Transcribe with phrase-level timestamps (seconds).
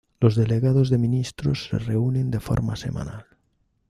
[0.19, 3.23] Los Delegados de Ministros, se reúnen de forma semanal.